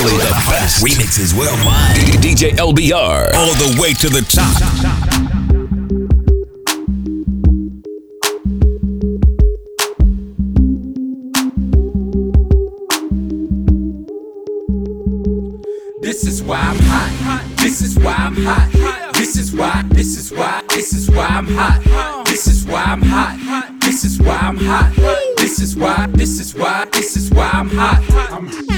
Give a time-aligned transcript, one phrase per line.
[0.00, 1.96] Only the best remixes worldwide.
[2.22, 3.34] DJ LBR.
[3.34, 4.54] All the way to the top.
[16.00, 17.42] This is why I'm hot.
[17.56, 19.14] This is why I'm hot.
[19.14, 19.82] This is why.
[19.88, 20.62] This is why.
[20.68, 22.24] This is why I'm hot.
[22.24, 23.80] This is why I'm hot.
[23.80, 24.92] This is why I'm hot.
[25.38, 26.06] This is why.
[26.12, 26.84] This is why.
[26.92, 28.04] This is why I'm hot.
[28.30, 28.77] I'm This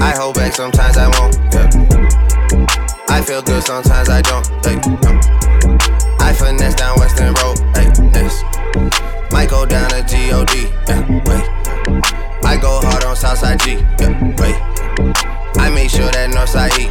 [0.00, 1.36] I hold back, sometimes I won't.
[1.52, 1.68] Yeah.
[3.08, 4.46] I feel good, sometimes I don't.
[4.64, 5.20] Hey, no.
[6.20, 7.58] I finesse down Weston Road.
[7.76, 8.44] Hey, next.
[9.32, 10.68] Might go down to G-O-D.
[10.88, 11.44] Yeah, wait.
[12.44, 13.72] I go hard on Southside G.
[14.00, 14.56] Yeah, wait.
[15.58, 16.86] I make sure that Northside E.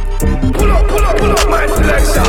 [0.52, 2.24] Pull up, pull up, pull up, my selection.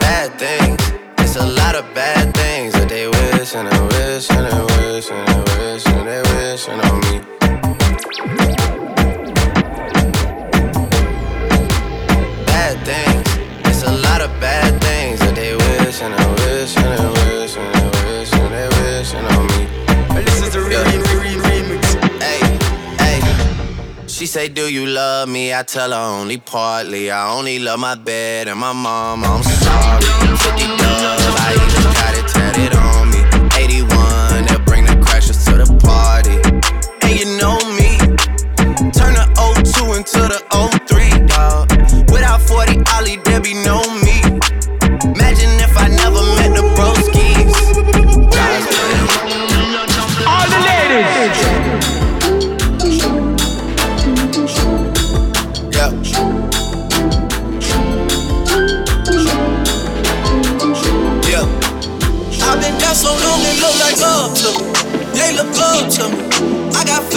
[0.00, 0.80] Bad things.
[1.18, 4.60] It's a lot of bad things that they wish and they wish and they
[4.92, 7.07] wish and they wish and they wishing on me.
[12.84, 13.26] Things.
[13.68, 17.56] It's a lot of bad things that they wish and they wish and they wish
[17.56, 19.66] and they wish and they wishing on me.
[20.16, 21.84] And this is the re- remix.
[22.20, 22.40] Hey,
[22.98, 24.06] hey.
[24.06, 25.54] She say, Do you love me?
[25.54, 27.10] I tell her only partly.
[27.10, 29.24] I only love my bed and my mom.
[29.24, 30.77] I'm sorry.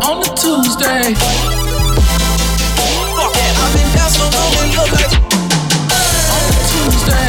[0.00, 1.14] On the Tuesday.
[3.58, 5.10] I've been down so long, they look like
[6.30, 7.28] On the Tuesday.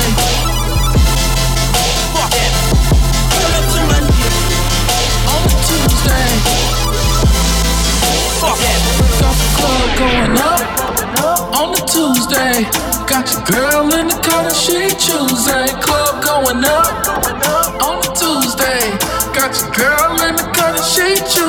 [5.25, 6.29] On the Tuesday.
[9.19, 10.61] Got the club going up.
[11.57, 12.69] On the Tuesday.
[13.09, 15.67] Got your girl in the car, she Tuesday.
[15.81, 17.07] Club going up.
[17.81, 18.93] On the Tuesday.
[19.33, 21.48] Got your girl in the car, she Tuesday.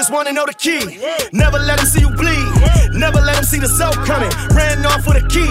[0.00, 0.98] Niggas wanna know the key.
[1.32, 2.89] Never let them see you bleed.
[3.00, 4.30] Them see the soap coming.
[4.52, 5.48] Ran off with a key.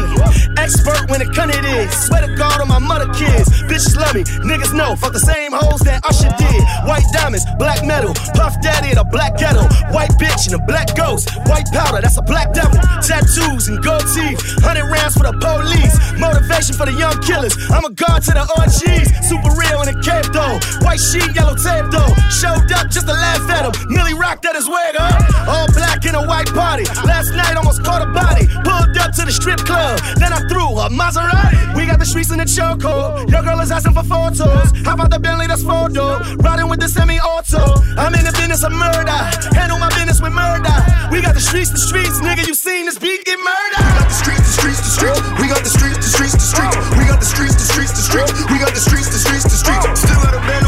[0.57, 1.89] Expert when it cut it is.
[2.05, 3.49] Swear to God on my mother kids.
[3.65, 4.95] Bitches love me, niggas know.
[4.95, 6.61] Fuck the same hoes that Usher did.
[6.85, 8.13] White diamonds, black metal.
[8.35, 9.63] Puff Daddy in a black ghetto.
[9.89, 11.29] White bitch and a black ghost.
[11.49, 12.77] White powder, that's a black devil.
[13.01, 14.39] Tattoos and gold teeth.
[14.61, 15.95] Hundred rounds for the police.
[16.19, 17.55] Motivation for the young killers.
[17.71, 19.07] I'm a guard to the OGs.
[19.25, 20.59] Super real in a cape though.
[20.85, 22.11] White sheet, yellow tape though.
[22.29, 23.73] Showed up just to laugh at him.
[23.89, 25.49] Millie rocked at his wig, huh?
[25.49, 26.85] All black in a white party.
[27.07, 28.45] Last night almost caught a body.
[28.67, 29.99] Pulled up to the strip club.
[30.19, 31.75] Then I threw a Maserati.
[31.75, 33.31] We got the streets in the chokehold.
[33.31, 34.71] Your girl is asking for photos.
[34.83, 36.19] How about the Bentley that's four door?
[36.43, 37.63] Riding with the semi auto.
[37.95, 39.19] I'm in the business of murder.
[39.55, 40.75] Handle my business with murder.
[41.11, 42.45] We got the streets, the streets, nigga.
[42.47, 43.79] You seen this beat get murdered?
[43.79, 45.21] We got the streets, the streets, the streets.
[45.39, 46.75] We got the streets, the streets, the streets.
[46.99, 48.33] We got the streets, the streets, the streets.
[48.51, 50.01] We got the streets, the streets, the streets.
[50.03, 50.58] Still got a band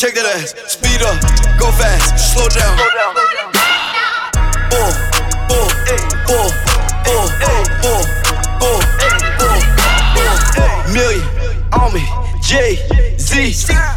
[0.00, 1.12] Shake that ass, speed up,
[1.60, 2.72] go fast, slow down.
[4.72, 4.96] Oh,
[5.52, 6.48] oh, oh, oh,
[7.04, 8.00] oh, oh,
[8.64, 8.80] oh,
[10.56, 10.88] oh.
[10.94, 11.20] Million
[11.76, 12.00] on me,
[12.40, 12.80] J
[13.18, 13.52] Z.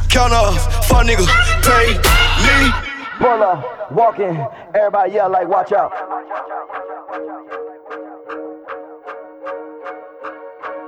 [0.09, 0.59] Count off,
[0.89, 1.23] fun nigga,
[1.63, 1.95] pay
[2.43, 2.67] me.
[3.19, 3.63] Pull up,
[3.93, 5.93] walk everybody yell like, watch out.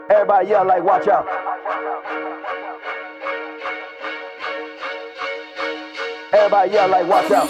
[0.10, 1.26] Everybody yell like, watch out.
[6.36, 7.50] Everybody yell like, watch out.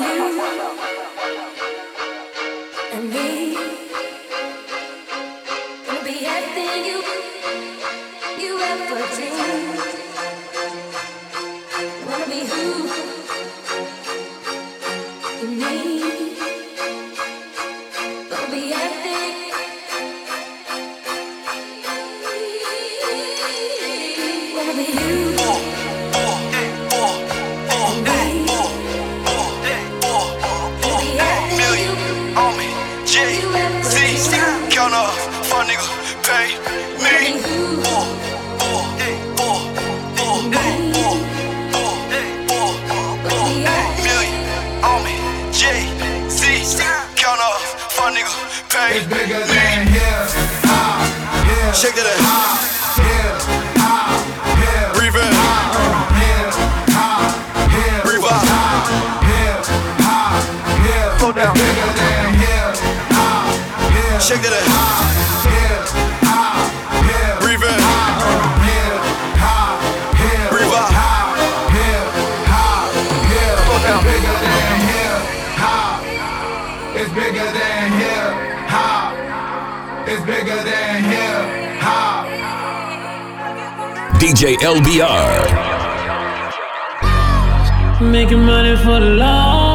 [34.86, 35.18] Count off,
[35.48, 35.90] fun nigga,
[36.22, 36.46] pay
[37.02, 37.42] me.
[37.90, 38.06] Oh,
[38.62, 38.86] oh.
[44.06, 44.46] Million
[44.84, 45.16] on me,
[45.52, 45.90] J
[46.30, 46.40] Z.
[47.16, 48.30] Count off, fun nigga,
[48.70, 50.28] pay It's bigger than here.
[51.48, 51.74] Here.
[51.74, 52.85] Shake that ass.
[64.26, 65.46] Shake that ass.
[65.46, 65.86] Here.
[67.06, 67.38] Here.
[67.46, 67.78] Breathe in,
[68.66, 68.98] Here.
[70.18, 70.50] Here.
[70.50, 70.90] breathe out.
[71.70, 72.10] Here.
[73.30, 73.54] Here.
[73.86, 74.02] down.
[74.02, 75.22] It's bigger than here.
[76.98, 78.34] It's bigger than here.
[80.10, 81.46] It's bigger than here.
[84.18, 85.38] DJ LBR.
[88.02, 89.75] Making money for the long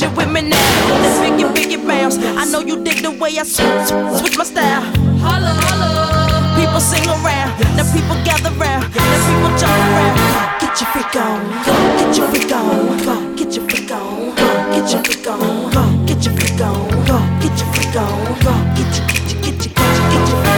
[0.00, 0.56] shit with me now.
[1.02, 2.16] Let's figure, figure rounds.
[2.16, 3.88] I know you dig the way I switch,
[4.18, 4.82] switch my style.
[5.20, 6.56] Holla, holla.
[6.56, 10.16] People sing around, now people gather round, now people jump around.
[10.60, 11.74] Get your freak on, go.
[12.00, 13.14] Get your freak on, go.
[13.36, 14.46] Get your freak on, go.
[14.72, 15.82] Get your freak on, go.
[16.08, 17.16] Get your freak on, go.
[17.42, 18.52] Get your freak on, go.
[18.76, 19.72] Get your, get your, get your,
[20.12, 20.48] get your,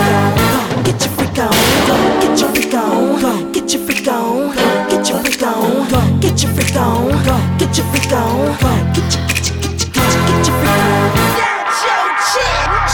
[0.86, 1.54] get your freak on,
[1.88, 1.98] go.
[2.22, 3.52] Get your freak on, go.
[3.52, 3.82] Get your freak on, go.
[3.82, 4.90] Get your freak on, go.
[4.90, 6.00] Get your freak on, go.
[6.22, 7.34] Get your freak on, go.
[7.58, 8.70] Get your freak on, go.
[8.94, 9.31] Get your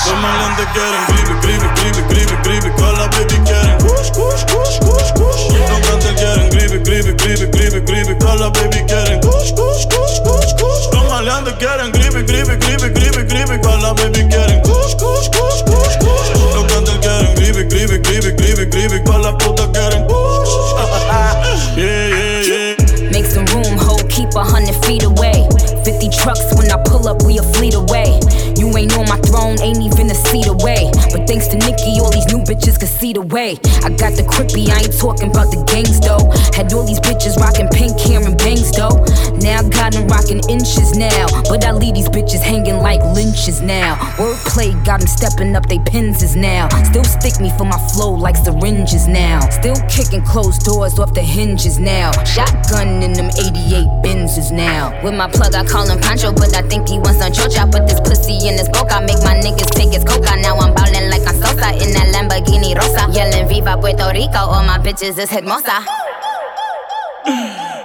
[0.09, 3.77] Kom maar in de kern, grieven, grieven, grieven, grieven, grieven, kala baby kern.
[3.87, 5.47] Koes, koes, koes, koes, koes.
[5.69, 9.21] Dan kan de kern, grieven, grieven, grieven, grieven, grieven, kala baby kern.
[9.21, 10.89] Koes, koes, koes, koes, koes.
[10.89, 14.63] Kom maar in de kern, grieven, grieven, grieven, grieven, grieven, baby kern.
[14.63, 16.53] Koes, koes, koes, koes, koes.
[16.53, 20.07] Dan kan de kern, grieven, grieven, grieven, grieven, grieven, kala puta kern.
[20.07, 20.49] Koes.
[21.77, 23.11] Yeah, yeah, yeah.
[23.11, 25.47] Make some room, ho, keep a hundred feet away.
[25.89, 28.21] 50 trucks when I pull up, we a fleet away.
[28.61, 30.93] You ain't on my throne, ain't even a seat away.
[31.09, 33.57] But thanks to Nicki, all these new bitches can see the way.
[33.81, 36.29] I got the crippy, I ain't talking about the gangs though.
[36.53, 39.01] Had all these bitches rocking pink hair and bangs though.
[39.41, 41.25] Now I got them rocking inches now.
[41.49, 43.97] But I leave these bitches hanging like lynches now.
[44.21, 46.69] Wordplay got them stepping up, they pins is now.
[46.85, 49.41] Still stick me for my flow like syringes now.
[49.49, 52.13] Still kicking closed doors off the hinges now.
[52.29, 54.93] Shotgun in them 88 Benzes now.
[55.03, 57.63] With my plug, I call call him Pancho, but I think he wants some chocha.
[57.71, 60.35] Put this pussy in his coca, make my niggas take his coca.
[60.43, 63.07] Now I'm ballin' like I'm Sosa in that Lamborghini Rosa.
[63.15, 65.79] Yelling Viva Puerto Rico, all my bitches is hermosa.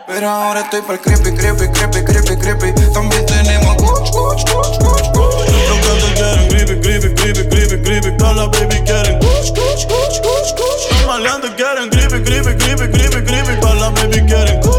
[0.07, 2.71] Pero ahora estoy pa'l creepy, creepy, creepy, creepy, creepy.
[2.93, 5.47] También tenemos coach, coach, coach, coach, coach.
[5.69, 8.17] Los cantos quieren creepy, creepy, creepy, creepy, creepy.
[8.17, 10.81] Todas las baby quieren coach, coach, coach, coach, coach.
[10.91, 13.61] Los malandros quieren creepy, creepy, creepy, creepy, creepy.
[13.61, 14.72] Todas las baby quieren coach.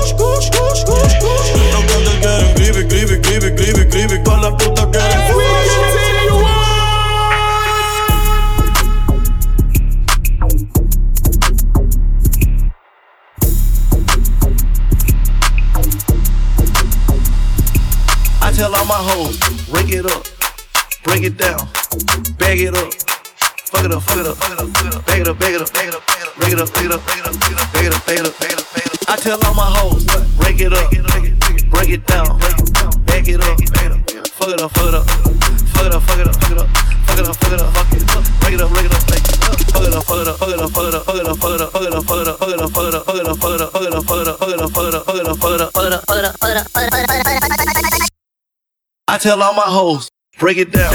[49.25, 50.93] tell all my hoes, break it down.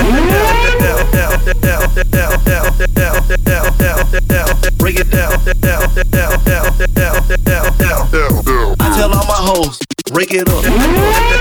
[4.77, 5.31] Break it down.
[8.79, 9.79] I tell all my hoes,
[10.11, 11.38] break it up.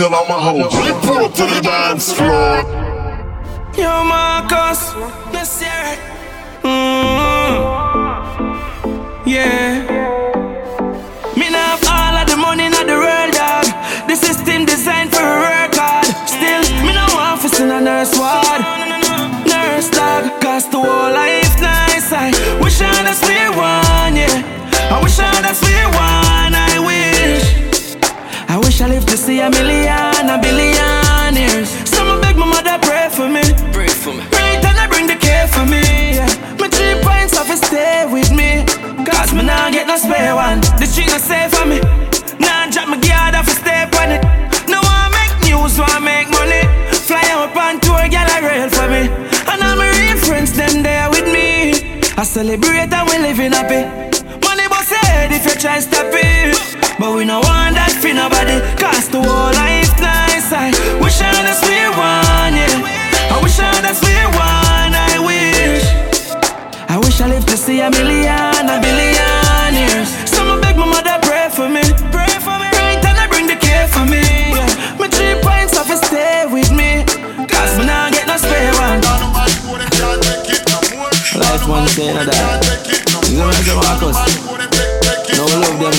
[0.00, 0.70] still I'ma hold
[1.34, 2.64] to the dance floor.
[3.76, 4.94] Yo, Marcus,
[5.34, 5.60] let's.
[6.62, 7.68] Mm-hmm.
[9.28, 9.84] Yeah.
[11.36, 13.66] Me now have all of the money in the world, dog.
[14.08, 15.29] The system designed for
[52.40, 53.82] celebrate and we living happy.
[54.46, 56.56] Money boss head if you try stop it.
[56.98, 58.56] But we no want that for nobody.
[58.80, 60.48] Cause the whole life nice.
[60.52, 63.34] I wish I had a sweet one, yeah.
[63.34, 65.84] I wish I had a sweet one, I wish.
[66.88, 69.29] I wish I lived to see a million, a billion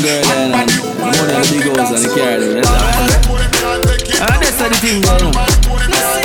[0.02, 2.64] girl then and money and the big and.
[4.22, 6.21] And that's the thing there, know.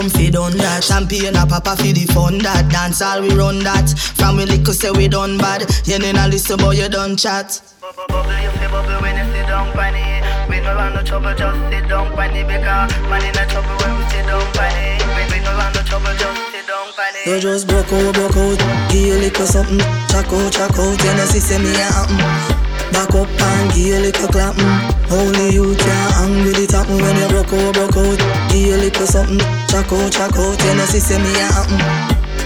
[0.00, 0.84] Come feed on that.
[0.84, 2.68] Champagne a papa for the fun that.
[2.70, 3.88] Dance all we run that.
[4.16, 5.64] From we little say we done bad.
[5.86, 7.60] You a listen but you done chat.
[7.80, 10.22] Bubble, you feel bubble when you sit down on it.
[10.50, 13.76] We no want no trouble, just sit down on it because man in a trouble
[13.80, 15.00] when we sit down on it.
[15.16, 17.26] We, we no want no trouble, just sit down on it.
[17.26, 18.58] You just broke out, broke out.
[18.90, 19.80] Give you little something.
[20.12, 21.04] Check out, check out.
[21.04, 24.96] You know see me happen Back up and give a little clap mm.
[25.10, 28.18] Only you can hang with it happen When you broke out, broke out
[28.50, 31.78] Give a little something Check out, check out You know see say me happen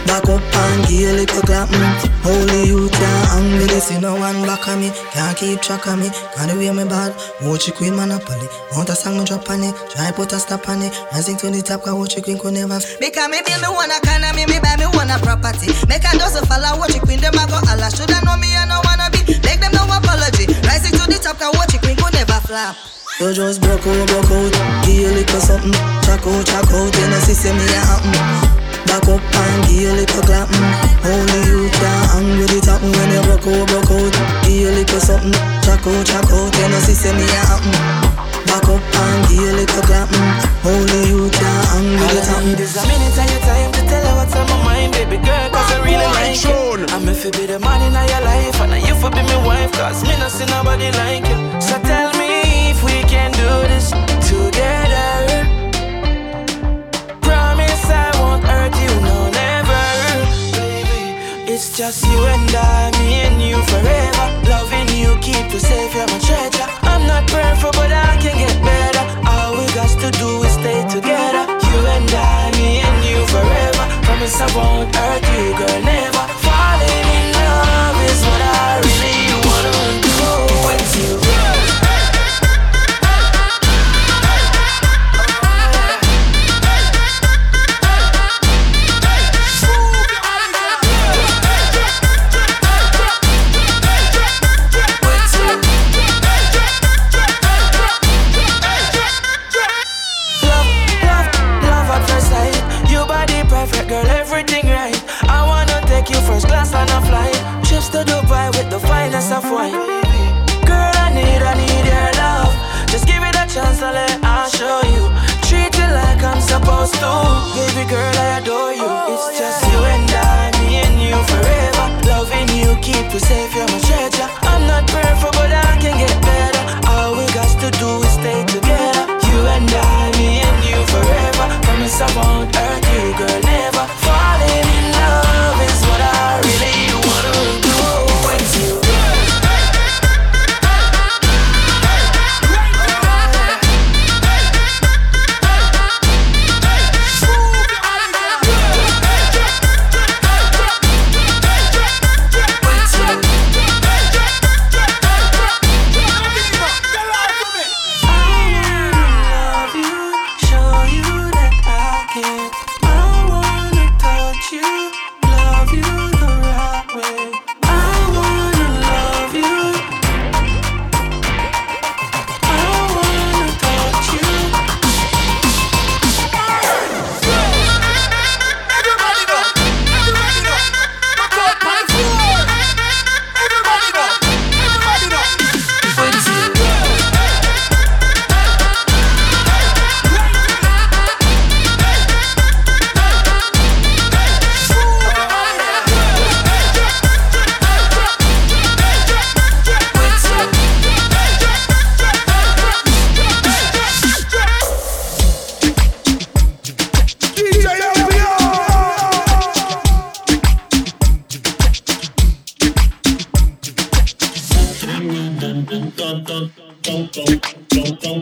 [0.09, 2.11] Back up and give a little clap mm.
[2.27, 5.87] Only you can hang with it See no one back on me Can't keep track
[5.87, 9.49] of me Can't way me bad Watch you queen monopoly Want a song me drop
[9.51, 12.23] on it Try put a stop on it Rising to the top Cause watch you
[12.23, 15.73] queen could never Because me build me one economy, me buy me one property.
[15.89, 17.91] Make a dozen follow watch it queen, them a go Allah.
[17.91, 19.21] Shoulda know me, I no wanna be.
[20.41, 20.67] Apology.
[20.67, 22.77] Rising to the top, can watch it could never flop.
[23.21, 24.53] You just broke out, broke out.
[24.87, 25.73] Give a little something.
[26.05, 26.97] Check out, check out.
[26.97, 28.13] You know see say me a happen.
[28.89, 31.05] Back up and give a little clap mm.
[31.05, 34.15] Only you can hang with it happen When you broke out, broke out.
[34.45, 35.33] Give a little something.
[35.63, 36.57] Check out, check out.
[36.57, 40.51] You know see say me a happen Back up and give a little clap mm.
[40.67, 44.15] Only you can with it happen This a minute of your time to tell her
[44.19, 46.85] what's on my mind, baby girl, cause I really like you.
[46.91, 49.73] I'm if you be the man in your life, and you for be my wife,
[49.73, 51.39] cause me not see nobody like you.
[51.63, 53.91] So tell me if we can do this
[54.27, 55.47] together.
[57.23, 59.85] Promise I won't hurt you, no, never.
[60.59, 64.27] Baby, it's just you and I, me and you forever.
[64.51, 66.60] Loving you, keep you safe, you're my treasure.
[67.01, 69.05] I'm not perfect, but I can get better.
[69.27, 71.45] All we got to do is stay together.
[71.49, 73.85] You and I, me and you forever.
[74.05, 76.50] Promise I won't hurt you, girl, never.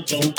[0.08, 0.32] dun dun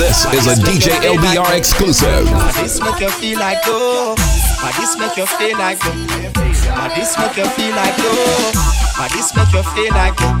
[0.00, 2.24] This is a DJ LBR exclusive.
[2.56, 4.16] This make you feel like oh.
[4.62, 5.92] My this make you feel like you.
[6.72, 8.12] My this make you feel like you.
[8.96, 10.32] My this make you feel like you.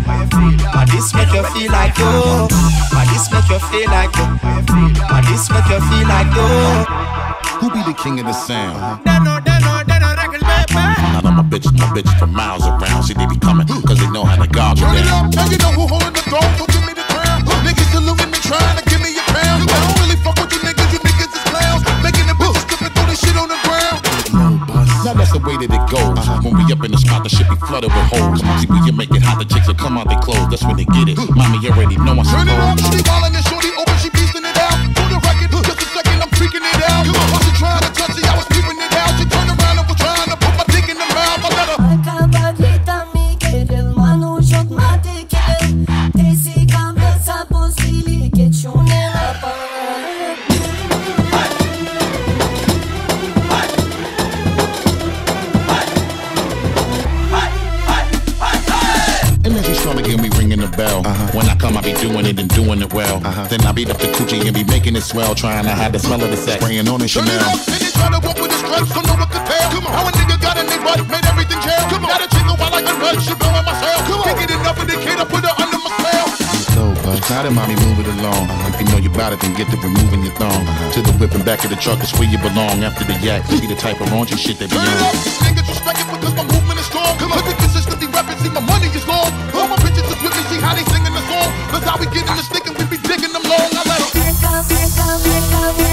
[0.72, 2.48] My this make you feel like you.
[2.92, 4.26] My this make you feel like you.
[5.04, 6.48] My this make you feel like you.
[7.60, 9.04] Who be the king of the sound?
[11.50, 13.02] Bitch, my bitch from miles around.
[13.02, 15.58] See, they be coming, cause they know how to gouge Turn it up, and you
[15.58, 17.42] know who holding the throne, so give me the crown.
[17.66, 19.66] Niggas saluting and trying to give me a pound.
[19.66, 21.82] I don't really fuck with you niggas, you niggas is clowns.
[22.06, 23.98] Making the bitches stripping through this shit on the ground.
[25.02, 26.22] Now that's the way that it goes.
[26.22, 26.38] Uh-huh.
[26.46, 28.40] When we up in the spot, the shit be flooded with holes.
[28.62, 30.54] See, when you make it hot, the chicks will come out their clothes.
[30.54, 31.18] That's when they get it.
[31.34, 33.59] Mommy already know I'm Turn it up, she wildin' and shorty
[62.54, 63.18] doing it and well.
[63.24, 63.46] Uh-huh.
[63.48, 65.98] Then I beat up the coochie and be making it swell, trying to hide the
[65.98, 67.44] smell of the sex, spraying on the Turn it Chanel.
[67.50, 69.68] up, and they try to walk with his stripes, don't know what to tell.
[69.90, 71.82] How a nigga got in their butt, made everything jail.
[71.90, 72.10] Come on.
[72.14, 73.98] Got a chick wild like a nut, she blowing my cell.
[74.24, 76.26] Can't get enough of the kid, I put her under my spell.
[76.74, 78.46] So, but now that mommy move it along.
[78.46, 78.70] Uh-huh.
[78.70, 80.54] If you know you bout it, then get to removing your thong.
[80.54, 80.94] Uh-huh.
[80.94, 82.82] To the whip and back of the truck is where you belong.
[82.86, 85.14] After the yak, be the type of raunchy shit that be Turn on.
[85.42, 87.10] niggas respect it because my movement is strong.
[87.18, 89.26] Cause we consistently rapping, see my money is long.
[89.58, 91.09] All my bitches is with me, see how they singing
[92.00, 93.70] we get in the stick and we be digging them long.
[93.76, 94.12] I let 'em-
[95.76, 95.89] Pave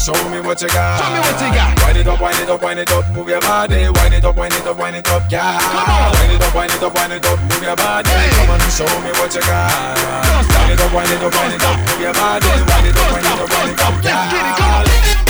[0.00, 0.96] show me what you got.
[0.96, 1.76] Show me what you got.
[1.84, 3.84] Wind it up, wind it up, wind it up, move your body.
[3.92, 5.60] Wind it up, wind it up, wind it up, yeah.
[5.60, 6.12] Come on.
[6.16, 8.08] Wind it up, wind it up, wind it up, move your body.
[8.08, 9.68] Come on show me what you got.
[10.56, 12.48] Wind it up, wind it up, wind it up, move your body.
[12.48, 15.29] Wind it up, wind it up, wind it up, yeah.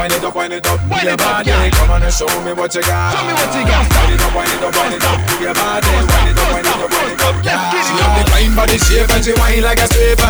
[0.00, 1.52] Wind it up, wind it up, wind up, your body.
[1.76, 3.12] Come on and show me what you got.
[3.12, 3.84] Show me what you got.
[3.84, 5.92] Wind it up, wind it up, wind it up, move your body.
[5.92, 7.84] Wind it up, wind it up, wind it up, yeah.
[7.84, 10.24] She have the fine body shape and she whine like a stripper.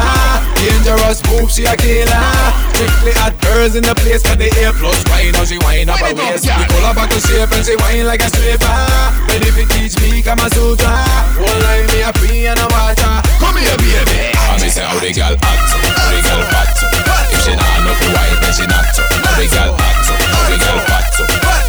[0.58, 2.26] Dangerous move, she a killer.
[2.74, 5.38] Strictly hot girls in the place for the A plus wine.
[5.38, 6.50] Now she whine up her waist.
[6.50, 8.74] We pull her back to shape and she whine like a stripper.
[9.30, 10.98] Ready to teach me Kama Sutra.
[11.38, 13.22] One line me a free and a water.
[13.38, 14.39] Come here, baby.
[14.50, 16.74] I me say how the girl hot so, how the girl fat.
[17.30, 18.82] If she not know fi wine, then she not.
[18.82, 21.06] How the girl hot so, how the girl fat.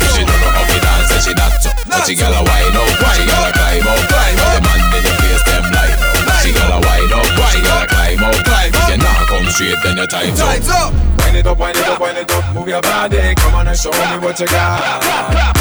[0.02, 1.54] If she don't know how fi dance, then she not.
[1.62, 4.34] But she gotta wine up, she gotta climb up, climb.
[4.34, 6.42] The man in the place them line up.
[6.42, 8.34] She gotta wine up, she gotta climb up.
[8.42, 10.90] If you not come straight, then your time's up.
[11.22, 13.38] Wind it up, wind it up, wind it up, move your body.
[13.38, 15.06] Come on and show me what you got.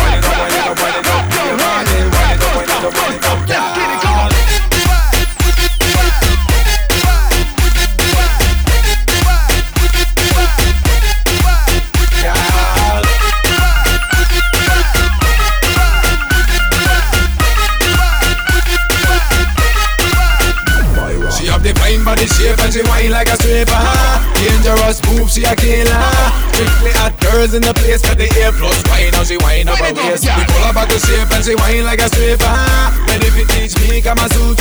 [0.01, 2.01] Wind it up, wind it up, wind it up, move your body.
[2.01, 4.80] Wind it up, wind it up, wind it up, yeah.
[27.51, 29.11] Girls in the place for the A plus wine.
[29.11, 30.23] Now she wine up her waist.
[30.23, 32.47] We pull her back to shape and she wine like a stripper.
[33.11, 34.29] Ready to teach me Kama Sutra.
[34.31, 34.60] One line me a free and a